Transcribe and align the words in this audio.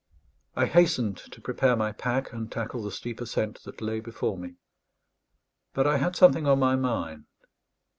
I 0.55 0.65
hastened 0.65 1.17
to 1.17 1.41
prepare 1.41 1.75
my 1.75 1.91
pack, 1.91 2.33
and 2.33 2.51
tackle 2.51 2.81
the 2.81 2.91
steep 2.91 3.21
ascent 3.21 3.61
that 3.65 3.81
lay 3.83 3.99
before 3.99 4.35
me; 4.35 4.55
but 5.75 5.85
I 5.85 5.97
had 5.97 6.15
something 6.15 6.47
on 6.47 6.57
my 6.57 6.75
mind. 6.75 7.25